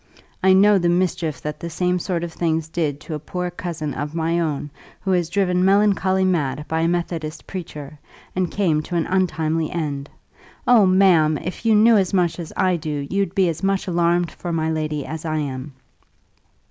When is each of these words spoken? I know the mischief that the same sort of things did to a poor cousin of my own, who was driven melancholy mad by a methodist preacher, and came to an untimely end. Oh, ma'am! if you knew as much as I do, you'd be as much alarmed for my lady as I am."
I 0.41 0.53
know 0.53 0.79
the 0.79 0.89
mischief 0.89 1.43
that 1.43 1.59
the 1.59 1.69
same 1.69 1.99
sort 1.99 2.23
of 2.23 2.33
things 2.33 2.67
did 2.67 2.99
to 3.01 3.13
a 3.13 3.19
poor 3.19 3.51
cousin 3.51 3.93
of 3.93 4.15
my 4.15 4.39
own, 4.39 4.71
who 5.01 5.11
was 5.11 5.29
driven 5.29 5.63
melancholy 5.63 6.25
mad 6.25 6.65
by 6.67 6.79
a 6.81 6.87
methodist 6.87 7.45
preacher, 7.45 7.99
and 8.35 8.49
came 8.49 8.81
to 8.81 8.95
an 8.95 9.05
untimely 9.05 9.69
end. 9.69 10.09
Oh, 10.67 10.87
ma'am! 10.87 11.37
if 11.37 11.67
you 11.67 11.75
knew 11.75 11.97
as 11.97 12.15
much 12.15 12.39
as 12.39 12.51
I 12.57 12.77
do, 12.77 13.05
you'd 13.11 13.35
be 13.35 13.47
as 13.47 13.61
much 13.61 13.85
alarmed 13.85 14.31
for 14.31 14.51
my 14.51 14.71
lady 14.71 15.05
as 15.05 15.23
I 15.23 15.37
am." 15.37 15.73